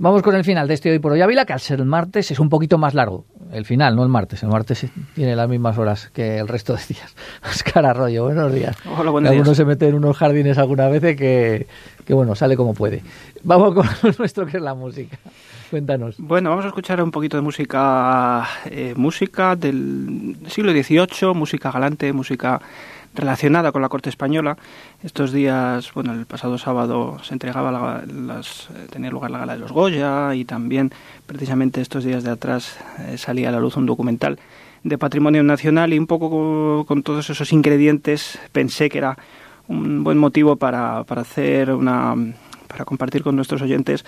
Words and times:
Vamos 0.00 0.22
con 0.22 0.36
el 0.36 0.44
final 0.44 0.68
de 0.68 0.74
este 0.74 0.92
Hoy 0.92 1.00
por 1.00 1.10
Hoy 1.10 1.22
Ávila, 1.22 1.44
que 1.44 1.52
al 1.52 1.58
ser 1.58 1.80
el 1.80 1.84
martes 1.84 2.30
es 2.30 2.38
un 2.38 2.48
poquito 2.48 2.78
más 2.78 2.94
largo. 2.94 3.24
El 3.50 3.64
final, 3.64 3.96
no 3.96 4.04
el 4.04 4.08
martes. 4.08 4.40
El 4.44 4.48
martes 4.48 4.86
tiene 5.16 5.34
las 5.34 5.48
mismas 5.48 5.76
horas 5.76 6.08
que 6.14 6.38
el 6.38 6.46
resto 6.46 6.76
de 6.76 6.82
días. 6.88 7.16
Oscar 7.42 7.84
Arroyo, 7.84 8.22
buenos 8.22 8.54
días. 8.54 8.76
Hola, 8.96 9.10
buenos 9.10 9.32
Algunos 9.32 9.56
se 9.56 9.64
mete 9.64 9.88
en 9.88 9.96
unos 9.96 10.16
jardines 10.16 10.56
alguna 10.56 10.86
vez 10.86 11.02
que, 11.16 11.66
que, 12.06 12.14
bueno, 12.14 12.36
sale 12.36 12.56
como 12.56 12.74
puede. 12.74 13.02
Vamos 13.42 13.74
con 13.74 13.88
nuestro 14.18 14.46
que 14.46 14.58
es 14.58 14.62
la 14.62 14.74
música. 14.74 15.18
Cuéntanos. 15.68 16.14
Bueno, 16.18 16.50
vamos 16.50 16.66
a 16.66 16.68
escuchar 16.68 17.02
un 17.02 17.10
poquito 17.10 17.36
de 17.36 17.42
música, 17.42 18.46
eh, 18.66 18.94
música 18.96 19.56
del 19.56 20.36
siglo 20.46 20.70
XVIII, 20.70 21.34
música 21.34 21.72
galante, 21.72 22.12
música 22.12 22.60
relacionada 23.18 23.72
con 23.72 23.82
la 23.82 23.88
corte 23.88 24.08
española. 24.08 24.56
Estos 25.02 25.32
días, 25.32 25.92
bueno, 25.92 26.12
el 26.12 26.24
pasado 26.24 26.56
sábado 26.56 27.18
se 27.22 27.34
entregaba 27.34 27.72
la, 27.72 28.04
las, 28.06 28.68
eh, 28.70 28.86
tenía 28.90 29.10
lugar 29.10 29.30
la 29.30 29.38
gala 29.38 29.54
de 29.54 29.58
los 29.58 29.72
Goya 29.72 30.34
y 30.34 30.44
también 30.44 30.92
precisamente 31.26 31.80
estos 31.80 32.04
días 32.04 32.22
de 32.22 32.30
atrás 32.30 32.78
eh, 33.00 33.18
salía 33.18 33.48
a 33.48 33.52
la 33.52 33.60
luz 33.60 33.76
un 33.76 33.86
documental 33.86 34.38
de 34.84 34.96
patrimonio 34.96 35.42
nacional 35.42 35.92
y 35.92 35.98
un 35.98 36.06
poco 36.06 36.30
con, 36.30 36.84
con, 36.84 37.02
todos 37.02 37.28
esos 37.28 37.52
ingredientes 37.52 38.38
pensé 38.52 38.88
que 38.88 38.98
era 38.98 39.18
un 39.66 40.04
buen 40.04 40.16
motivo 40.16 40.56
para, 40.56 41.04
para 41.04 41.22
hacer 41.22 41.72
una 41.72 42.14
para 42.68 42.84
compartir 42.84 43.22
con 43.22 43.34
nuestros 43.34 43.62
oyentes 43.62 44.04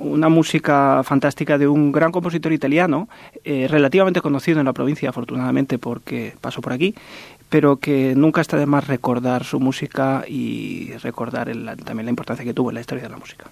una 0.00 0.28
música 0.28 1.02
fantástica 1.04 1.58
de 1.58 1.68
un 1.68 1.92
gran 1.92 2.12
compositor 2.12 2.52
italiano, 2.52 3.08
eh, 3.44 3.66
relativamente 3.68 4.20
conocido 4.20 4.60
en 4.60 4.66
la 4.66 4.72
provincia, 4.72 5.10
afortunadamente, 5.10 5.78
porque 5.78 6.34
pasó 6.40 6.60
por 6.60 6.72
aquí, 6.72 6.94
pero 7.48 7.76
que 7.76 8.14
nunca 8.16 8.40
está 8.40 8.56
de 8.56 8.66
más 8.66 8.86
recordar 8.86 9.44
su 9.44 9.60
música 9.60 10.24
y 10.26 10.92
recordar 11.02 11.48
el, 11.48 11.64
también 11.84 12.06
la 12.06 12.10
importancia 12.10 12.44
que 12.44 12.54
tuvo 12.54 12.70
en 12.70 12.74
la 12.74 12.80
historia 12.80 13.04
de 13.04 13.10
la 13.10 13.16
música. 13.16 13.46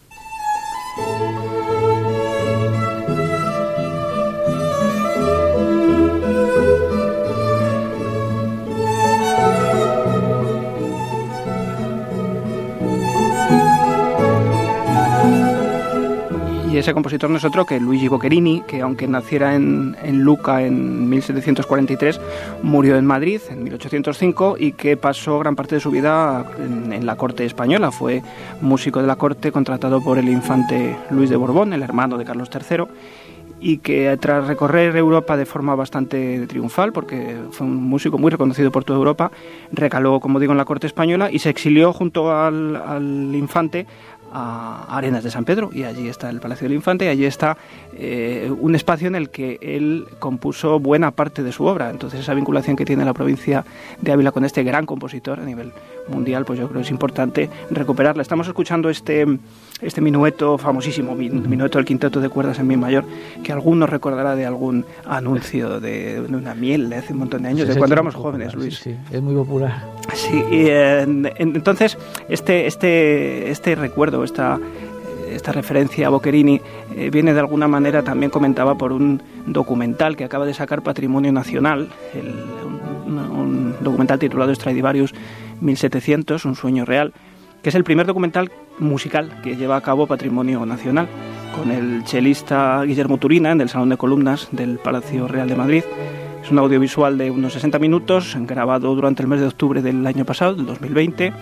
Y 16.76 16.78
ese 16.78 16.92
compositor 16.92 17.30
no 17.30 17.38
es 17.38 17.44
otro 17.46 17.64
que 17.64 17.80
Luigi 17.80 18.06
Boccherini, 18.06 18.60
que 18.68 18.82
aunque 18.82 19.08
naciera 19.08 19.54
en, 19.54 19.96
en, 20.02 20.20
Luca 20.20 20.60
en 20.60 21.08
1743, 21.08 22.20
murió 22.62 22.98
en 22.98 23.06
Madrid 23.06 23.40
en 23.48 23.64
1805 23.64 24.56
y 24.58 24.72
que 24.72 24.98
pasó 24.98 25.38
gran 25.38 25.56
parte 25.56 25.76
de 25.76 25.80
su 25.80 25.90
vida 25.90 26.44
en, 26.58 27.06
la 27.06 27.16
corte 27.16 27.46
española. 27.46 27.90
Fue 27.90 28.22
músico 28.60 29.00
de 29.00 29.06
la 29.06 29.16
corte 29.16 29.52
contratado 29.52 30.02
por 30.02 30.18
el 30.18 30.28
infante 30.28 30.94
Luis 31.08 31.30
de 31.30 31.36
Borbón, 31.36 31.72
el 31.72 31.82
hermano 31.82 32.18
de 32.18 32.26
Carlos 32.26 32.50
III 32.52 32.84
y 33.58 33.78
que 33.78 34.14
tras 34.20 34.46
recorrer 34.46 34.94
Europa 34.96 35.34
de 35.38 35.46
forma 35.46 35.74
bastante 35.74 36.46
triunfal, 36.46 36.92
porque 36.92 37.38
fue 37.52 37.66
un 37.66 37.76
músico 37.76 38.18
muy 38.18 38.30
reconocido 38.30 38.70
por 38.70 38.84
toda 38.84 38.98
Europa, 38.98 39.30
recaló, 39.72 40.20
como 40.20 40.40
digo, 40.40 40.52
en 40.52 40.58
la 40.58 40.66
corte 40.66 40.86
española 40.86 41.30
y 41.32 41.38
se 41.38 41.48
exilió 41.48 41.94
junto 41.94 42.30
al 42.30 43.30
infante 43.32 43.86
a 44.38 44.84
Arenas 44.94 45.24
de 45.24 45.30
San 45.30 45.46
Pedro 45.46 45.70
y 45.72 45.84
allí 45.84 46.08
está 46.08 46.28
el 46.28 46.40
Palacio 46.40 46.68
del 46.68 46.76
Infante 46.76 47.06
y 47.06 47.08
allí 47.08 47.24
está 47.24 47.56
eh, 47.94 48.52
un 48.60 48.74
espacio 48.74 49.08
en 49.08 49.14
el 49.14 49.30
que 49.30 49.58
él 49.62 50.06
compuso 50.18 50.78
buena 50.78 51.10
parte 51.10 51.42
de 51.42 51.52
su 51.52 51.64
obra. 51.64 51.88
Entonces 51.88 52.20
esa 52.20 52.34
vinculación 52.34 52.76
que 52.76 52.84
tiene 52.84 53.06
la 53.06 53.14
provincia 53.14 53.64
de 54.02 54.12
Ávila 54.12 54.32
con 54.32 54.44
este 54.44 54.62
gran 54.62 54.84
compositor 54.84 55.40
a 55.40 55.44
nivel 55.44 55.72
mundial, 56.08 56.44
pues 56.44 56.58
yo 56.58 56.68
creo 56.68 56.80
que 56.80 56.84
es 56.84 56.90
importante 56.90 57.48
recuperarla. 57.70 58.20
Estamos 58.20 58.46
escuchando 58.46 58.90
este, 58.90 59.26
este 59.82 60.00
minueto 60.00 60.56
famosísimo, 60.56 61.14
minueto 61.14 61.78
del 61.78 61.84
quinteto 61.84 62.20
de 62.20 62.28
cuerdas 62.30 62.58
en 62.58 62.66
mi 62.66 62.76
mayor, 62.76 63.04
que 63.42 63.52
alguno 63.52 63.86
recordará 63.86 64.34
de 64.34 64.46
algún 64.46 64.84
anuncio 65.04 65.80
de, 65.80 66.22
de 66.22 66.34
una 66.36 66.54
miel 66.54 66.88
de 66.88 66.96
hace 66.96 67.12
un 67.12 67.18
montón 67.20 67.42
de 67.42 67.48
años, 67.48 67.66
Sí, 67.68 67.74
de 67.74 67.78
cuando 67.78 67.94
éramos 67.94 68.14
jóvenes, 68.14 68.48
popular, 68.48 68.62
Luis. 68.64 68.78
Sí, 68.78 68.92
sí, 68.92 69.16
es 69.16 69.22
muy 69.22 69.34
popular. 69.34 69.82
Sí, 70.14 70.42
y, 70.50 70.66
eh, 70.68 71.00
en- 71.02 71.26
entonces 71.38 71.98
este, 72.28 72.66
este, 72.66 73.50
este 73.50 73.74
recuerdo, 73.74 74.24
esta, 74.24 74.58
esta 75.30 75.52
referencia 75.52 76.06
a 76.06 76.10
Boccherini 76.10 76.60
eh, 76.96 77.10
viene 77.10 77.34
de 77.34 77.40
alguna 77.40 77.68
manera, 77.68 78.02
también 78.02 78.30
comentaba, 78.30 78.76
por 78.76 78.92
un 78.92 79.20
documental 79.46 80.16
que 80.16 80.24
acaba 80.24 80.46
de 80.46 80.54
sacar 80.54 80.82
Patrimonio 80.82 81.32
Nacional, 81.32 81.88
el- 82.14 82.34
un, 83.06 83.18
un 83.18 83.74
documental 83.82 84.18
titulado 84.18 84.54
Stradivarius 84.54 85.14
1700, 85.60 86.44
un 86.44 86.54
sueño 86.56 86.84
real, 86.84 87.12
que 87.66 87.70
es 87.70 87.74
el 87.74 87.82
primer 87.82 88.06
documental 88.06 88.52
musical 88.78 89.40
que 89.42 89.56
lleva 89.56 89.74
a 89.74 89.80
cabo 89.80 90.06
Patrimonio 90.06 90.64
Nacional, 90.64 91.08
con 91.52 91.72
el 91.72 92.04
chelista 92.04 92.84
Guillermo 92.84 93.18
Turina 93.18 93.50
en 93.50 93.60
el 93.60 93.68
Salón 93.68 93.88
de 93.88 93.96
Columnas 93.96 94.46
del 94.52 94.78
Palacio 94.78 95.26
Real 95.26 95.48
de 95.48 95.56
Madrid. 95.56 95.82
Es 96.44 96.52
un 96.52 96.60
audiovisual 96.60 97.18
de 97.18 97.32
unos 97.32 97.54
60 97.54 97.80
minutos, 97.80 98.36
grabado 98.42 98.94
durante 98.94 99.22
el 99.22 99.28
mes 99.28 99.40
de 99.40 99.48
octubre 99.48 99.82
del 99.82 100.06
año 100.06 100.24
pasado, 100.24 100.54
del 100.54 100.64
2020, 100.64 101.32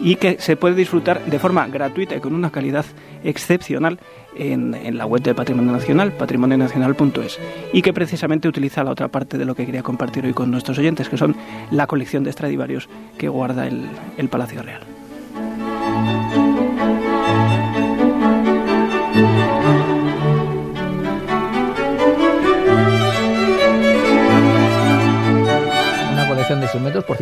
y 0.00 0.16
que 0.16 0.38
se 0.40 0.56
puede 0.56 0.76
disfrutar 0.76 1.22
de 1.26 1.38
forma 1.38 1.68
gratuita 1.68 2.16
y 2.16 2.20
con 2.20 2.34
una 2.34 2.50
calidad 2.50 2.86
excepcional 3.22 4.00
en, 4.34 4.96
la 4.96 5.04
web 5.04 5.20
del 5.20 5.34
Patrimonio 5.34 5.72
Nacional, 5.72 6.12
patrimonionacional.es, 6.12 7.38
y 7.74 7.82
que 7.82 7.92
precisamente 7.92 8.48
utiliza 8.48 8.82
la 8.82 8.92
otra 8.92 9.08
parte 9.08 9.36
de 9.36 9.44
lo 9.44 9.54
que 9.54 9.66
quería 9.66 9.82
compartir 9.82 10.24
hoy 10.24 10.32
con 10.32 10.50
nuestros 10.50 10.78
oyentes, 10.78 11.10
que 11.10 11.18
son 11.18 11.36
la 11.70 11.86
colección 11.86 12.24
de 12.24 12.32
Stradivarius 12.32 12.88
que 13.18 13.28
guarda 13.28 13.66
el 13.68 14.28
Palacio 14.30 14.62
Real. 14.62 14.95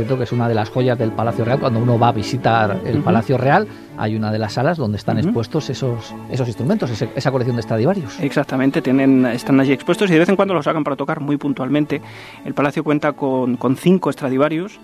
Cierto, 0.04 0.19
que 0.19 0.25
es 0.25 0.32
una 0.32 0.48
de 0.48 0.54
las 0.54 0.69
joyas 0.70 0.98
del 0.98 1.10
Palacio 1.12 1.44
Real. 1.44 1.59
Cuando 1.59 1.81
uno 1.81 1.98
va 1.98 2.09
a 2.09 2.12
visitar 2.12 2.81
el. 2.84 2.98
Palacio 3.03 3.37
Real, 3.38 3.66
hay 3.98 4.16
una 4.16 4.32
de 4.32 4.38
las 4.38 4.54
salas 4.54 4.76
donde 4.78 4.97
están 4.98 5.19
expuestos 5.19 5.69
esos, 5.70 6.15
esos 6.31 6.47
instrumentos, 6.48 6.91
ese- 6.91 7.09
esa 7.15 7.31
colección 7.31 7.56
de 7.56 7.62
Stradivarius. 7.62 8.19
Exactamente, 8.20 8.81
tienen, 8.82 9.26
están 9.26 9.60
allí 9.60 9.72
expuestos 9.72 10.09
y 10.10 10.14
de 10.14 10.20
vez 10.20 10.28
en 10.28 10.37
cuando 10.37 10.54
los 10.54 10.64
sacan 10.64 10.84
para 10.84 10.97
tocar 10.97 11.20
muy 11.20 11.37
puntualmente. 11.37 12.00
El 12.44 12.54
palacio 12.54 12.82
cuenta 12.84 13.12
con, 13.12 13.56
con 13.56 13.76
cinco 13.76 14.10
Stradivarius, 14.12 14.78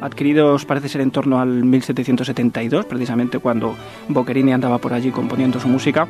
adquiridos 0.00 0.64
parece 0.64 0.88
ser 0.88 1.00
en 1.00 1.10
torno 1.10 1.40
al 1.40 1.48
1772, 1.64 2.84
precisamente 2.86 3.38
cuando 3.38 3.74
Boccherini 4.08 4.52
andaba 4.52 4.78
por 4.78 4.92
allí 4.92 5.10
componiendo 5.10 5.58
su 5.60 5.68
música. 5.68 6.06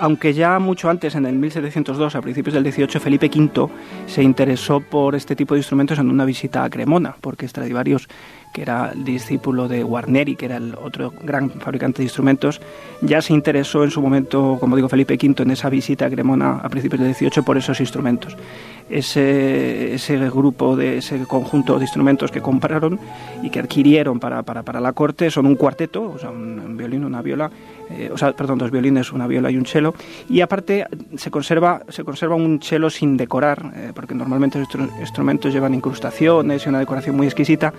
Aunque 0.00 0.32
ya 0.32 0.58
mucho 0.58 0.88
antes, 0.88 1.14
en 1.16 1.26
el 1.26 1.34
1702, 1.34 2.14
a 2.14 2.20
principios 2.20 2.54
del 2.54 2.62
18, 2.62 3.00
Felipe 3.00 3.30
V 3.34 3.68
se 4.06 4.22
interesó 4.22 4.80
por 4.80 5.16
este 5.16 5.34
tipo 5.34 5.54
de 5.54 5.60
instrumentos 5.60 5.98
en 5.98 6.08
una 6.08 6.24
visita 6.24 6.62
a 6.62 6.70
Cremona, 6.70 7.16
porque 7.20 7.48
Stradivarius, 7.48 8.08
que 8.54 8.62
era 8.62 8.92
el 8.94 9.04
discípulo 9.04 9.66
de 9.66 9.82
Guarneri, 9.82 10.36
que 10.36 10.46
era 10.46 10.56
el 10.56 10.76
otro 10.76 11.12
gran 11.22 11.50
fabricante 11.50 11.98
de 11.98 12.04
instrumentos, 12.04 12.60
ya 13.02 13.20
se 13.20 13.32
interesó 13.32 13.82
en 13.82 13.90
su 13.90 14.00
momento, 14.00 14.56
como 14.60 14.76
digo, 14.76 14.88
Felipe 14.88 15.14
V, 15.14 15.42
en 15.42 15.50
esa 15.50 15.68
visita 15.68 16.06
a 16.06 16.10
Cremona 16.10 16.60
a 16.62 16.68
principios 16.68 17.00
del 17.00 17.08
18 17.08 17.42
por 17.42 17.56
esos 17.56 17.80
instrumentos. 17.80 18.36
Ese, 18.90 19.94
ese 19.94 20.16
grupo, 20.30 20.74
de 20.74 20.98
ese 20.98 21.26
conjunto 21.26 21.78
de 21.78 21.84
instrumentos 21.84 22.30
que 22.30 22.40
compraron 22.40 22.98
y 23.42 23.50
que 23.50 23.60
adquirieron 23.60 24.18
para, 24.18 24.42
para, 24.42 24.62
para 24.62 24.80
la 24.80 24.94
corte 24.94 25.30
son 25.30 25.44
un 25.44 25.56
cuarteto, 25.56 26.10
o 26.10 26.18
sea, 26.18 26.30
un, 26.30 26.58
un 26.58 26.76
violín, 26.76 27.04
una 27.04 27.20
viola, 27.20 27.50
eh, 27.90 28.10
o 28.12 28.18
sea, 28.18 28.32
perdón, 28.32 28.58
dos 28.58 28.70
violines, 28.70 29.12
una 29.12 29.26
viola 29.26 29.50
y 29.50 29.56
un 29.56 29.66
cello, 29.66 29.94
y 30.28 30.40
aparte 30.40 30.86
se 31.16 31.30
conserva, 31.30 31.82
se 31.88 32.04
conserva 32.04 32.34
un 32.34 32.60
cello 32.62 32.90
sin 32.90 33.16
decorar, 33.16 33.72
eh, 33.74 33.92
porque 33.94 34.14
normalmente 34.14 34.60
estos 34.60 34.80
instrumentos 35.00 35.52
llevan 35.52 35.74
incrustaciones 35.74 36.64
y 36.64 36.68
una 36.68 36.80
decoración 36.80 37.16
muy 37.16 37.26
exquisita, 37.26 37.72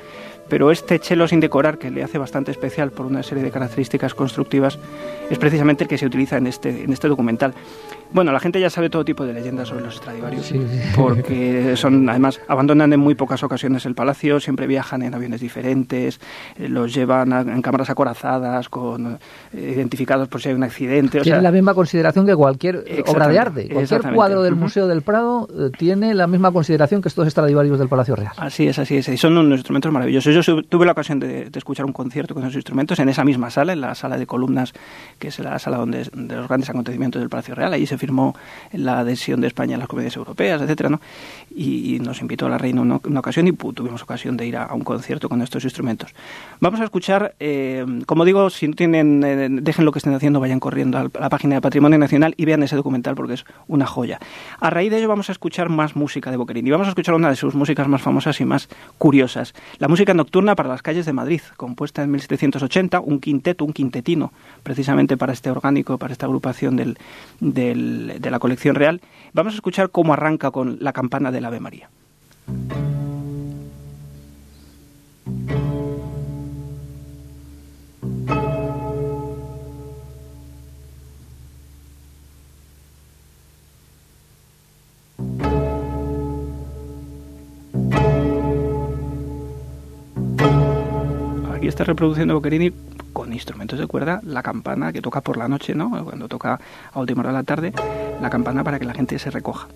pero 0.47 0.71
este 0.71 0.97
cello 0.97 1.27
sin 1.27 1.39
decorar, 1.39 1.77
que 1.77 1.91
le 1.91 2.03
hace 2.03 2.17
bastante 2.17 2.49
especial 2.51 2.91
por 2.91 3.05
una 3.05 3.21
serie 3.21 3.43
de 3.43 3.51
características 3.51 4.15
constructivas, 4.15 4.79
es 5.29 5.37
precisamente 5.37 5.83
el 5.83 5.87
que 5.87 5.97
se 5.97 6.07
utiliza 6.07 6.37
en 6.37 6.47
este, 6.47 6.83
en 6.83 6.91
este 6.91 7.07
documental. 7.07 7.53
Bueno, 8.11 8.31
la 8.31 8.39
gente 8.39 8.59
ya 8.59 8.69
sabe 8.71 8.89
todo 8.89 9.05
tipo 9.05 9.23
de 9.23 9.33
leyendas 9.33 9.67
sobre 9.67 9.83
los 9.83 9.95
Stradivarius, 9.97 10.45
Sí, 10.47 10.55
sí. 10.59 10.79
porque 10.95 11.73
son, 11.77 12.09
además, 12.09 12.39
abandonan 12.47 12.91
en 12.91 12.99
muy 12.99 13.13
pocas 13.13 13.43
ocasiones 13.43 13.85
el 13.85 13.93
palacio, 13.93 14.39
siempre 14.39 14.65
viajan 14.65 15.03
en 15.03 15.13
aviones 15.13 15.41
diferentes, 15.41 16.19
eh, 16.57 16.67
los 16.69 16.93
llevan 16.93 17.33
a- 17.33 17.41
en 17.41 17.61
cámaras 17.61 17.89
acorazadas, 17.91 18.67
con, 18.69 19.19
eh, 19.53 19.73
identificados 19.75 20.27
por 20.27 20.41
si 20.41 20.49
hay 20.49 20.55
un 20.55 20.63
accidente. 20.63 21.19
O 21.19 21.21
tiene 21.21 21.35
sea, 21.37 21.41
la 21.43 21.51
misma 21.51 21.73
consideración 21.75 22.25
que 22.25 22.35
cualquier 22.35 22.83
obra 23.05 23.27
de 23.27 23.37
arte. 23.39 23.69
Cualquier 23.71 24.01
cuadro 24.13 24.41
del. 24.43 24.55
Museo 24.55 24.87
del 24.87 25.03
Prado 25.03 25.47
eh, 25.57 25.69
tiene 25.77 26.13
la 26.15 26.27
misma 26.27 26.51
consideración 26.51 27.01
que 27.01 27.07
estos 27.09 27.27
Stradivarius 27.29 27.77
del 27.79 27.87
Palacio 27.89 28.15
Real. 28.15 28.33
Así 28.37 28.67
es, 28.67 28.77
así 28.79 28.97
es. 28.97 29.07
Y 29.07 29.17
son 29.17 29.37
unos 29.37 29.59
instrumentos 29.59 29.91
maravillosos. 29.91 30.33
Yo 30.45 30.63
tuve 30.63 30.85
la 30.85 30.91
ocasión 30.93 31.19
de, 31.19 31.49
de 31.49 31.59
escuchar 31.59 31.85
un 31.85 31.93
concierto 31.93 32.33
con 32.33 32.43
esos 32.43 32.55
instrumentos 32.55 32.99
en 32.99 33.07
esa 33.07 33.23
misma 33.23 33.49
sala, 33.51 33.71
en 33.73 33.81
la 33.81 33.93
sala 33.95 34.17
de 34.17 34.25
columnas, 34.25 34.73
que 35.19 35.27
es 35.29 35.39
la 35.39 35.57
sala 35.59 35.77
donde 35.77 36.05
de 36.11 36.35
los 36.35 36.47
grandes 36.47 36.69
acontecimientos 36.69 37.21
del 37.21 37.29
Palacio 37.29 37.55
Real. 37.55 37.71
Allí 37.73 37.85
se 37.85 37.98
firmó 37.99 38.35
la 38.73 38.99
adhesión 38.99 39.41
de 39.41 39.47
España 39.47 39.75
a 39.75 39.79
las 39.79 39.87
comunidades 39.87 40.15
europeas, 40.15 40.61
etcétera, 40.61 40.89
¿no? 40.89 40.99
Y, 41.55 41.99
nos 41.99 42.21
invitó 42.21 42.45
a 42.45 42.49
la 42.49 42.57
reina 42.57 42.81
una, 42.81 42.99
una 43.03 43.19
ocasión 43.19 43.47
y 43.47 43.51
tuvimos 43.51 44.01
ocasión 44.01 44.37
de 44.37 44.47
ir 44.47 44.57
a, 44.57 44.73
un 44.73 44.83
concierto 44.83 45.29
con 45.29 45.41
estos 45.41 45.63
instrumentos. 45.65 46.15
Vamos 46.59 46.79
a 46.79 46.85
escuchar, 46.85 47.35
eh, 47.39 47.85
como 48.05 48.25
digo, 48.25 48.49
si 48.49 48.67
no 48.67 48.73
tienen, 48.73 49.23
eh, 49.23 49.47
dejen 49.49 49.85
lo 49.85 49.91
que 49.91 49.99
estén 49.99 50.13
haciendo, 50.13 50.39
vayan 50.39 50.59
corriendo 50.59 50.97
a 50.97 51.09
la 51.19 51.29
página 51.29 51.55
de 51.55 51.61
Patrimonio 51.61 51.99
Nacional 51.99 52.33
y 52.37 52.45
vean 52.45 52.63
ese 52.63 52.75
documental 52.75 53.15
porque 53.15 53.33
es 53.33 53.45
una 53.67 53.85
joya. 53.85 54.19
A 54.59 54.69
raíz 54.69 54.91
de 54.91 54.99
ello 54.99 55.09
vamos 55.09 55.29
a 55.29 55.33
escuchar 55.33 55.69
más 55.69 55.95
música 55.95 56.31
de 56.31 56.37
Boquerini. 56.37 56.71
Vamos 56.71 56.87
a 56.87 56.91
escuchar 56.91 57.15
una 57.15 57.29
de 57.29 57.35
sus 57.35 57.55
músicas 57.55 57.87
más 57.87 58.01
famosas 58.01 58.39
y 58.39 58.45
más 58.45 58.69
curiosas. 58.97 59.53
La 59.77 59.87
música 59.87 60.13
nocturna 60.13 60.55
para 60.55 60.69
las 60.69 60.81
calles 60.81 61.05
de 61.05 61.13
Madrid, 61.13 61.41
compuesta 61.57 62.03
en 62.03 62.11
1780, 62.11 62.99
un 63.01 63.19
quinteto, 63.19 63.65
un 63.65 63.73
quintetino, 63.73 64.31
precisamente 64.63 65.17
para 65.17 65.33
este 65.33 65.49
orgánico, 65.49 65.97
para 65.97 66.13
esta 66.13 66.25
agrupación 66.25 66.75
del, 66.75 66.97
de 67.89 68.31
la 68.31 68.39
colección 68.39 68.75
real. 68.75 69.01
Vamos 69.33 69.53
a 69.53 69.55
escuchar 69.55 69.89
cómo 69.89 70.13
arranca 70.13 70.51
con 70.51 70.77
la 70.79 70.93
campana 70.93 71.31
del 71.31 71.45
Ave 71.45 71.59
María. 71.59 71.89
Aquí 91.53 91.67
está 91.67 91.83
reproduciendo 91.83 92.35
Boccherini 92.35 92.71
instrumentos 93.33 93.79
de 93.79 93.87
cuerda 93.87 94.21
la 94.23 94.43
campana 94.43 94.93
que 94.93 95.01
toca 95.01 95.21
por 95.21 95.37
la 95.37 95.47
noche, 95.47 95.75
¿no? 95.75 96.03
Cuando 96.03 96.27
toca 96.27 96.59
a 96.91 96.99
última 96.99 97.21
hora 97.21 97.29
de 97.29 97.37
la 97.37 97.43
tarde, 97.43 97.73
la 98.21 98.29
campana 98.29 98.63
para 98.63 98.79
que 98.79 98.85
la 98.85 98.93
gente 98.93 99.17
se 99.19 99.31
recoja. 99.31 99.67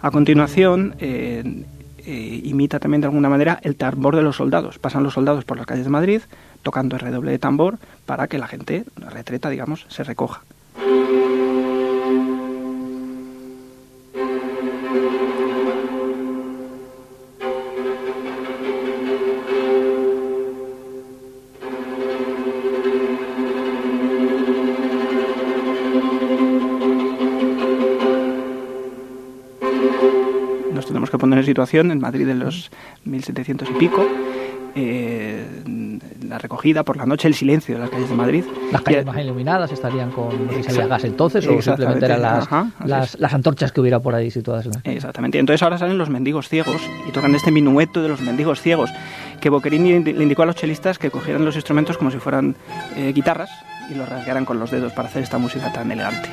A 0.00 0.10
continuación, 0.10 0.94
eh, 0.98 1.64
eh, 2.06 2.40
imita 2.44 2.78
también 2.78 3.00
de 3.00 3.06
alguna 3.06 3.28
manera 3.28 3.58
el 3.62 3.76
tambor 3.76 4.16
de 4.16 4.22
los 4.22 4.36
soldados. 4.36 4.78
Pasan 4.78 5.02
los 5.02 5.14
soldados 5.14 5.44
por 5.44 5.56
las 5.56 5.66
calles 5.66 5.84
de 5.84 5.90
Madrid 5.90 6.22
tocando 6.62 6.96
el 6.96 7.00
redoble 7.00 7.30
de 7.30 7.38
tambor 7.38 7.78
para 8.06 8.28
que 8.28 8.38
la 8.38 8.48
gente, 8.48 8.84
la 8.96 9.10
retreta, 9.10 9.50
digamos, 9.50 9.86
se 9.88 10.04
recoja. 10.04 10.42
Poner 30.86 31.38
en 31.38 31.44
situación 31.44 31.90
en 31.90 32.00
Madrid 32.00 32.26
de 32.26 32.34
los 32.34 32.70
1700 33.04 33.68
y 33.70 33.72
pico. 33.74 34.06
Eh, 34.74 35.44
la 36.28 36.38
recogida 36.38 36.84
por 36.84 36.96
la 36.96 37.06
noche, 37.06 37.26
el 37.26 37.34
silencio 37.34 37.74
de 37.74 37.80
las 37.80 37.90
calles 37.90 38.08
de 38.08 38.14
Madrid. 38.14 38.44
Las 38.70 38.82
calles 38.82 39.04
más 39.04 39.16
iluminadas 39.18 39.72
estarían 39.72 40.10
con 40.10 40.30
si 40.50 40.76
gas 40.76 41.04
entonces 41.04 41.46
o 41.46 41.60
simplemente 41.60 42.04
eran 42.04 42.22
las, 42.22 43.18
las, 43.18 43.34
antorchas 43.34 43.72
que 43.72 43.80
hubiera 43.80 43.98
por 43.98 44.14
ahí 44.14 44.30
situadas. 44.30 44.66
En 44.84 44.92
Exactamente. 44.92 45.38
Entonces 45.38 45.62
ahora 45.62 45.78
salen 45.78 45.98
los 45.98 46.10
mendigos 46.10 46.48
ciegos 46.48 46.80
y 47.08 47.12
tocan 47.12 47.34
este 47.34 47.50
minueto 47.50 48.02
de 48.02 48.08
los 48.08 48.20
mendigos 48.20 48.60
ciegos 48.60 48.90
que 49.40 49.50
Boccherini 49.50 50.02
le 50.04 50.22
indicó 50.22 50.42
a 50.42 50.46
los 50.46 50.56
chelistas 50.56 50.98
que 50.98 51.10
cogieran 51.10 51.44
los 51.44 51.56
instrumentos 51.56 51.96
como 51.96 52.10
si 52.10 52.18
fueran 52.18 52.56
eh, 52.96 53.12
guitarras 53.14 53.50
y 53.90 53.94
los 53.94 54.08
rasgaran 54.08 54.44
con 54.44 54.58
los 54.58 54.70
dedos 54.70 54.92
para 54.92 55.08
hacer 55.08 55.22
esta 55.22 55.38
música 55.38 55.72
tan 55.72 55.90
elegante. 55.90 56.28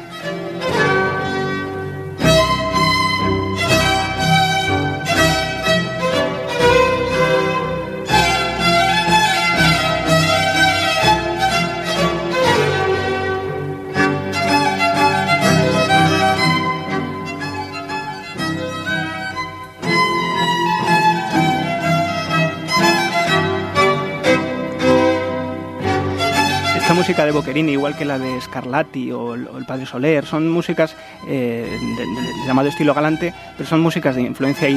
Música 26.96 27.26
de 27.26 27.32
Boccherini, 27.32 27.74
igual 27.74 27.98
que 27.98 28.06
la 28.06 28.18
de 28.18 28.40
Scarlatti 28.40 29.12
o 29.12 29.34
el, 29.34 29.66
Padre 29.68 29.86
Soler, 29.86 30.26
son 30.26 30.50
músicas 30.50 30.96
eh, 31.28 31.78
del 31.98 32.48
llamado 32.48 32.70
estilo 32.70 32.94
galante, 32.94 33.34
pero 33.58 33.68
son 33.68 33.82
músicas 33.82 34.16
de 34.16 34.22
influencia 34.22 34.70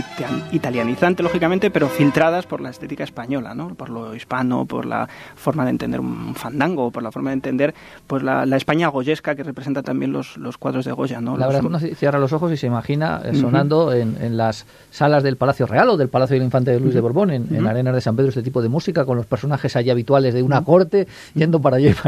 italianizante, 0.51 1.23
lógicamente, 1.23 1.71
pero 1.71 1.89
filtradas 1.89 2.45
por 2.45 2.61
la 2.61 2.71
estética 2.71 3.05
española, 3.05 3.55
¿no? 3.55 3.75
por 3.75 3.89
lo 3.89 4.17
hispano, 4.17 4.67
por 4.67 4.85
la 4.85 5.09
forma 5.37 5.65
de 5.65 5.71
entender 5.71 6.01
un 6.01 6.35
fandango, 6.35 6.91
por 6.91 7.05
la 7.05 7.13
forma 7.13 7.31
de 7.31 7.35
entender 7.35 7.75
pues, 8.09 8.25
la, 8.25 8.45
España 8.57 8.89
goyesca 8.89 9.37
que 9.37 9.45
representa 9.45 9.83
también 9.83 10.13
los, 10.13 10.37
los 10.37 10.59
cuadros 10.59 10.85
de 10.85 10.93
Goya. 10.93 11.21
¿no? 11.21 11.37
La 11.37 11.47
verdad 11.47 11.61
que 11.61 11.67
uno 11.67 11.79
cierra 11.79 12.19
los 12.19 12.33
ojos 12.33 12.51
y 12.51 12.57
se 12.57 12.67
imagina 12.67 13.21
eh, 13.25 13.37
sonando 13.37 13.93
en, 13.93 14.17
en, 14.21 14.37
las 14.37 14.67
salas 14.91 15.23
del 15.23 15.37
Palacio 15.37 15.67
Real 15.67 15.89
o 15.91 15.97
del 15.97 16.09
Palacio 16.09 16.35
del 16.35 16.43
Infante 16.43 16.73
de 16.73 16.81
Luis 16.81 16.95
de 16.95 17.01
Borbón, 17.01 17.31
en, 17.31 17.55
en 17.55 17.65
Arenas 17.67 17.95
de 17.95 18.01
San 18.01 18.17
Pedro, 18.17 18.31
este 18.31 18.43
tipo 18.43 18.61
de 18.61 18.69
música, 18.69 19.05
con 19.05 19.17
los 19.17 19.27
personajes 19.27 19.77
allí 19.77 19.91
habituales 19.91 20.35
de 20.35 20.43
una 20.43 20.65
corte, 20.65 21.07
yendo 21.35 21.61
para 21.61 21.77
allá 21.77 21.91
y 21.91 21.95
para 21.95 22.08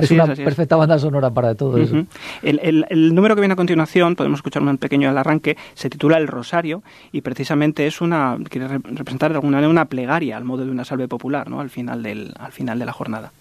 es 0.00 0.10
una 0.10 0.26
perfecta 0.26 0.76
banda 0.76 0.98
sonora 0.98 1.30
para 1.30 1.54
todo 1.54 1.78
eso. 1.78 2.04
El, 2.42 3.14
número 3.14 3.34
que 3.34 3.40
viene 3.40 3.54
a 3.54 3.56
continuación, 3.56 4.16
podemos 4.16 4.38
escuchar 4.38 4.62
un 4.62 4.78
pequeño 4.78 5.08
al 5.08 5.18
arranque, 5.18 5.56
se 5.74 5.90
titula 5.90 6.18
El 6.18 6.28
Rosario 6.28 6.82
y 7.12 7.20
precisamente 7.20 7.86
es 7.86 8.00
una, 8.00 8.36
quiere 8.48 8.68
representar 8.68 9.30
de 9.30 9.36
alguna 9.36 9.56
manera 9.58 9.70
una 9.70 9.86
plegaria 9.86 10.36
al 10.36 10.44
modo 10.44 10.64
de 10.64 10.70
una 10.70 10.84
salve 10.84 11.08
popular, 11.08 11.48
¿no? 11.48 11.60
Al 11.60 11.70
final 11.70 12.02
del, 12.02 12.34
al 12.38 12.52
final 12.52 12.78
de 12.78 12.86
la 12.86 12.92
jornada. 12.92 13.32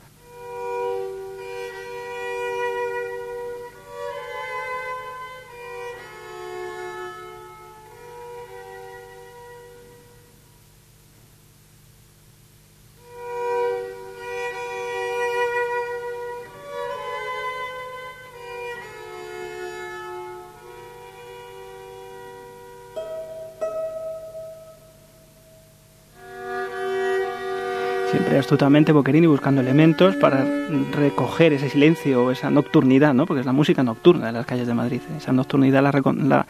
Siempre 28.23 28.39
astutamente 28.39 28.93
Boccherini 28.93 29.27
buscando 29.27 29.59
elementos 29.59 30.15
para 30.15 30.45
recoger 30.93 31.51
ese 31.51 31.67
silencio, 31.67 32.31
esa 32.31 32.49
nocturnidad, 32.49 33.13
¿no? 33.13 33.25
porque 33.25 33.41
es 33.41 33.45
la 33.45 33.51
música 33.51 33.83
nocturna 33.83 34.27
de 34.27 34.31
las 34.31 34.45
calles 34.45 34.65
de 34.65 34.73
Madrid. 34.73 35.01
Esa 35.17 35.33
nocturnidad 35.33 35.83
la, 35.83 36.45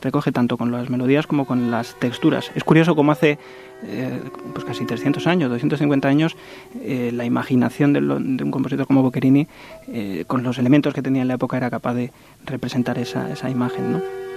recoge 0.00 0.32
tanto 0.32 0.56
con 0.56 0.72
las 0.72 0.88
melodías 0.88 1.26
como 1.26 1.44
con 1.44 1.70
las 1.70 1.96
texturas. 1.96 2.50
Es 2.54 2.64
curioso 2.64 2.96
cómo 2.96 3.12
hace 3.12 3.38
eh, 3.84 4.22
pues 4.54 4.64
casi 4.64 4.86
300 4.86 5.26
años, 5.26 5.50
250 5.50 6.08
años, 6.08 6.34
eh, 6.80 7.10
la 7.12 7.26
imaginación 7.26 7.92
de, 7.92 8.00
un 8.00 8.50
compositor 8.50 8.86
como 8.86 9.02
Boccherini, 9.02 9.48
eh, 9.88 10.24
con 10.26 10.42
los 10.42 10.56
elementos 10.56 10.94
que 10.94 11.02
tenía 11.02 11.20
en 11.20 11.28
la 11.28 11.34
época, 11.34 11.58
era 11.58 11.68
capaz 11.68 11.92
de 11.92 12.10
representar 12.46 12.96
esa, 12.96 13.30
esa 13.30 13.50
imagen. 13.50 13.92
¿no? 13.92 14.27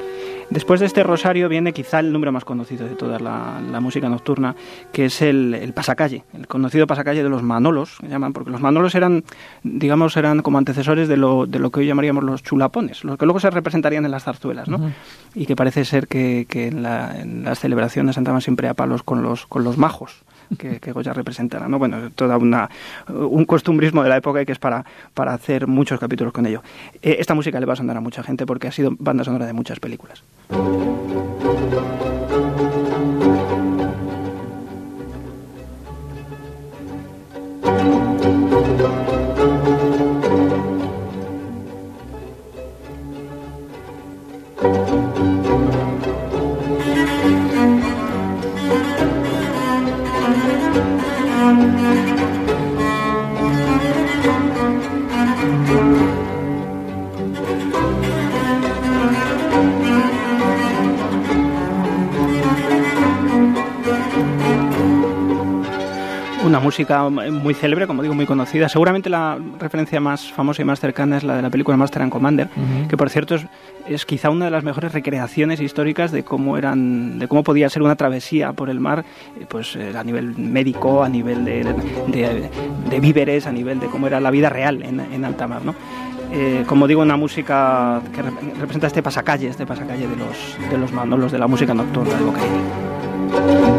Después 0.52 0.82
de 0.82 0.86
este 0.86 1.02
rosario 1.02 1.48
viene 1.48 1.72
quizá 1.72 2.02
el 2.02 2.12
número 2.12 2.34
más 2.34 2.44
conocido 2.44 2.86
de 2.86 2.96
toda 2.96 3.20
la, 3.20 3.80
música 3.80 4.10
nocturna, 4.10 4.54
que 4.92 5.06
es 5.06 5.22
el, 5.22 5.72
pasacalle, 5.74 6.26
el 6.34 6.46
conocido 6.46 6.86
pasacalle 6.86 7.24
de 7.24 7.30
los 7.30 7.42
manolos, 7.42 7.98
que 8.02 8.10
llaman, 8.10 8.34
porque 8.34 8.52
los 8.52 8.60
manolos 8.60 8.94
eran, 8.94 9.24
digamos, 9.64 10.18
eran 10.18 10.42
como 10.42 10.58
antecesores 10.58 11.08
de 11.08 11.16
lo, 11.16 11.46
de 11.46 11.58
lo 11.58 11.72
que 11.72 11.80
hoy 11.80 11.88
llamaríamos 11.88 12.26
los 12.26 12.44
chulapones, 12.44 13.06
los 13.06 13.18
que 13.18 13.26
luego 13.26 13.40
se 13.40 13.50
representarían 13.50 14.04
en 14.04 14.12
las 14.12 14.26
zarzuelas, 14.26 14.68
¿no? 14.68 14.92
Y 15.34 15.46
que 15.46 15.56
parece 15.56 15.86
ser 15.86 16.10
que, 16.10 16.46
en, 16.52 16.84
las 16.84 17.60
celebraciones 17.60 18.18
andaban 18.18 18.42
siempre 18.42 18.68
a 18.68 18.74
palos 18.74 19.04
con 19.04 19.22
los, 19.24 19.48
con 19.48 19.64
los 19.64 19.78
majos 19.78 20.24
que, 20.58 20.92
Goya 20.92 21.14
representará. 21.14 21.68
¿no? 21.68 21.80
Bueno, 21.80 22.12
toda 22.12 22.38
una, 22.38 22.70
un 23.08 23.46
costumbrismo 23.46 24.04
de 24.04 24.10
la 24.10 24.18
época 24.18 24.42
y 24.42 24.46
que 24.46 24.52
es 24.52 24.60
para, 24.60 24.86
para 25.14 25.34
hacer 25.34 25.68
muchos 25.68 26.00
capítulos 26.00 26.34
con 26.34 26.46
ello. 26.46 26.62
Eh, 27.02 27.18
esta 27.20 27.34
música 27.34 27.60
le 27.60 27.66
va 27.66 27.74
a 27.74 27.78
sonar 27.78 27.98
a 27.98 28.02
mucha 28.02 28.24
gente 28.24 28.46
porque 28.46 28.68
ha 28.68 28.72
sido 28.72 28.92
banda 28.98 29.24
sonora 29.24 29.46
de 29.46 29.54
muchas 29.54 29.80
películas. 29.80 30.24
Una 66.52 66.60
música 66.60 67.08
muy 67.10 67.54
célebre, 67.54 67.88
como 67.88 68.02
digo, 68.02 68.14
muy 68.14 68.26
conocida. 68.26 68.68
Seguramente 68.68 69.10
la 69.10 69.38
referencia 69.58 70.02
más 70.02 70.30
famosa 70.34 70.62
y 70.62 70.66
más 70.66 70.82
cercana 70.82 71.16
es 71.16 71.24
la 71.24 71.38
de 71.38 71.42
la 71.42 71.50
película 71.50 71.78
Master 71.78 72.02
and 72.02 72.12
Commander, 72.12 72.50
que 72.90 72.98
por 72.98 73.10
cierto 73.10 73.38
es, 73.88 74.06
quizá 74.06 74.30
una 74.30 74.46
de 74.46 74.52
las 74.52 74.66
mejores 74.66 74.92
recreaciones 74.92 75.62
históricas 75.62 76.12
de 76.12 76.24
cómo 76.24 76.58
eran, 76.58 77.20
de 77.20 77.30
cómo 77.30 77.44
podía 77.44 77.70
ser 77.70 77.84
una 77.84 77.96
travesía 77.96 78.52
por 78.52 78.70
el 78.70 78.82
mar, 78.82 79.06
eh, 79.40 79.46
pues 79.48 79.78
eh, 79.78 79.94
a 79.98 80.04
nivel 80.04 80.38
médico, 80.38 81.04
a 81.04 81.10
nivel 81.10 81.46
de, 81.46 81.64
de, 82.10 83.00
víveres, 83.00 83.48
a 83.48 83.52
nivel 83.54 83.80
de 83.80 83.88
cómo 83.88 84.08
era 84.08 84.20
la 84.20 84.30
vida 84.30 84.50
real 84.50 84.84
en, 84.84 85.00
en 85.00 85.24
alta 85.24 85.48
mar, 85.48 85.64
¿no? 85.64 85.74
Eh, 86.34 86.66
como 86.68 86.86
digo, 86.86 87.02
una 87.02 87.16
música 87.16 88.02
que 88.14 88.22
representa 88.22 88.88
este 88.88 89.02
pasacalle, 89.02 89.48
este 89.48 89.66
pasacalle 89.66 90.06
de 90.06 90.16
los, 90.18 90.58
de 90.70 90.78
los 90.78 90.92
mandolos 90.92 91.32
de 91.32 91.40
la 91.40 91.48
música 91.48 91.74
nocturna 91.74 92.14
de 92.18 92.24
Boccherini. 92.24 93.71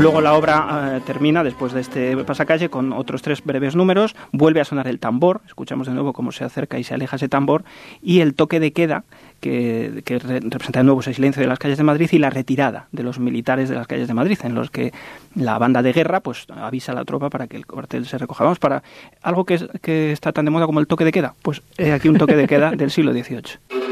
Luego 0.00 0.22
la 0.22 0.32
obra 0.32 0.96
eh, 0.96 1.00
termina, 1.04 1.44
después 1.44 1.74
de 1.74 1.82
este 1.82 2.16
pasacalle, 2.24 2.70
con 2.70 2.94
otros 2.94 3.20
tres 3.20 3.44
breves 3.44 3.76
números. 3.76 4.16
Vuelve 4.32 4.62
a 4.62 4.64
sonar 4.64 4.88
el 4.88 4.98
tambor, 4.98 5.42
escuchamos 5.46 5.86
de 5.86 5.92
nuevo 5.92 6.14
cómo 6.14 6.32
se 6.32 6.42
acerca 6.42 6.78
y 6.78 6.84
se 6.84 6.94
aleja 6.94 7.16
ese 7.16 7.28
tambor, 7.28 7.64
y 8.00 8.20
el 8.20 8.32
toque 8.32 8.60
de 8.60 8.72
queda, 8.72 9.04
que, 9.40 10.02
representa 10.06 10.80
de 10.80 10.84
nuevo 10.84 11.00
ese 11.00 11.12
silencio 11.12 11.42
de 11.42 11.48
las 11.48 11.58
calles 11.58 11.76
de 11.76 11.84
Madrid, 11.84 12.08
y 12.12 12.18
la 12.18 12.30
retirada 12.30 12.88
de 12.92 13.02
los 13.02 13.18
militares 13.18 13.68
de 13.68 13.74
las 13.74 13.86
calles 13.86 14.08
de 14.08 14.14
Madrid, 14.14 14.38
en 14.42 14.54
los 14.54 14.70
que 14.70 14.94
la 15.34 15.58
banda 15.58 15.82
de 15.82 15.92
guerra 15.92 16.20
pues 16.20 16.46
avisa 16.48 16.92
a 16.92 16.94
la 16.94 17.04
tropa 17.04 17.28
para 17.28 17.46
que 17.46 17.58
el 17.58 17.66
cuartel 17.66 18.06
se 18.06 18.16
recoja. 18.16 18.44
Vamos, 18.44 18.58
para 18.58 18.82
algo 19.20 19.44
que, 19.44 19.68
que 19.82 20.12
está 20.12 20.32
tan 20.32 20.46
de 20.46 20.50
moda 20.50 20.64
como 20.64 20.80
el 20.80 20.86
toque 20.86 21.04
de 21.04 21.12
queda, 21.12 21.34
pues 21.42 21.60
aquí 21.92 22.08
un 22.08 22.16
toque 22.16 22.36
de 22.36 22.46
queda 22.46 22.70
del 22.70 22.90
siglo 22.90 23.12
XVIII. 23.12 23.89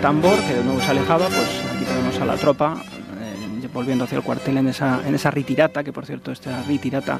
Tambor, 0.00 0.38
que 0.46 0.54
de 0.54 0.62
nuevo 0.62 0.80
se 0.80 0.90
alejaba, 0.92 1.26
pues 1.26 1.62
aquí 1.74 1.84
tenemos 1.84 2.18
a 2.20 2.24
la 2.24 2.36
tropa 2.36 2.76
eh, 3.20 3.68
volviendo 3.72 4.04
hacia 4.04 4.16
el 4.16 4.22
cuartel 4.22 4.56
en 4.58 4.68
esa, 4.68 5.00
en 5.04 5.14
esa 5.16 5.32
ritirata, 5.32 5.82
que 5.82 5.92
por 5.92 6.06
cierto 6.06 6.30
esta 6.30 6.62
ritirata 6.62 7.18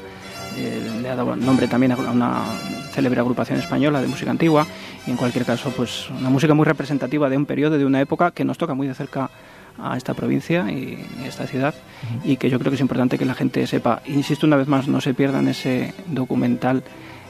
eh, 0.55 0.89
le 1.01 1.09
ha 1.09 1.15
dado 1.15 1.35
nombre 1.35 1.67
también 1.67 1.91
a 1.91 1.97
una 1.97 2.43
célebre 2.91 3.19
agrupación 3.19 3.59
española 3.59 4.01
de 4.01 4.07
música 4.07 4.31
antigua, 4.31 4.65
y 5.05 5.11
en 5.11 5.17
cualquier 5.17 5.43
caso 5.45 5.71
pues 5.71 6.09
una 6.09 6.29
música 6.29 6.53
muy 6.53 6.65
representativa 6.65 7.29
de 7.29 7.35
un 7.35 7.45
periodo, 7.45 7.77
de 7.77 7.85
una 7.85 7.99
época 7.99 8.31
que 8.31 8.45
nos 8.45 8.57
toca 8.57 8.73
muy 8.73 8.87
de 8.87 8.93
cerca 8.93 9.29
a 9.77 9.97
esta 9.97 10.13
provincia 10.13 10.71
y, 10.71 11.05
a 11.23 11.27
esta 11.27 11.47
ciudad 11.47 11.75
y 12.23 12.37
que 12.37 12.49
yo 12.49 12.57
creo 12.57 12.71
que 12.71 12.75
es 12.75 12.81
importante 12.81 13.17
que 13.17 13.25
la 13.25 13.35
gente 13.35 13.67
sepa. 13.67 14.01
Insisto 14.05 14.47
una 14.47 14.55
vez 14.55 14.69
más, 14.69 14.87
no 14.87 15.01
se 15.01 15.13
pierdan 15.13 15.49
ese 15.49 15.93
documental 16.07 16.83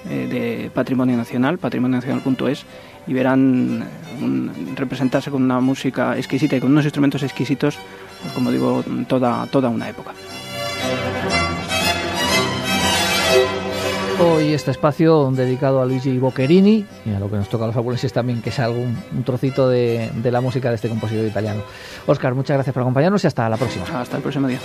eh, 0.09 0.27
de 0.27 0.71
Patrimonio 0.71 1.17
Nacional, 1.17 1.57
patrimonianacional.es, 1.57 2.65
y 3.07 3.13
verán 3.13 3.85
representarse 4.75 5.31
con 5.31 5.43
una 5.43 5.59
música 5.59 6.17
exquisita 6.17 6.55
y 6.55 6.59
con 6.59 6.71
unos 6.71 6.85
instrumentos 6.85 7.23
exquisitos, 7.23 7.77
pues 8.21 8.33
como 8.33 8.51
digo, 8.51 8.83
toda, 9.07 9.45
toda 9.47 9.69
una 9.69 9.89
época. 9.89 10.11
Hoy 14.17 14.53
este 14.53 14.71
espacio 14.71 15.29
dedicado 15.31 15.81
a 15.81 15.85
Luigi 15.85 16.17
Boccherini 16.17 16.85
y 17.05 17.13
a 17.13 17.19
lo 17.19 17.29
que 17.29 17.35
nos 17.35 17.49
toca 17.49 17.65
a 17.65 17.67
los 17.67 17.75
abuelos 17.75 18.13
también, 18.13 18.41
que 18.41 18.49
es 18.49 18.59
algún 18.59 18.97
un 19.13 19.23
trocito 19.23 19.67
de, 19.67 20.09
de 20.15 20.31
la 20.31 20.39
música 20.39 20.69
de 20.69 20.75
este 20.75 20.87
compositor 20.87 21.25
italiano. 21.25 21.61
Oscar, 22.05 22.33
muchas 22.33 22.55
gracias 22.55 22.73
por 22.73 22.83
acompañarnos 22.83 23.23
y 23.25 23.27
hasta 23.27 23.49
la 23.49 23.57
próxima. 23.57 23.85
Hasta 23.99 24.15
el 24.15 24.23
próximo 24.23 24.47
día. 24.47 24.59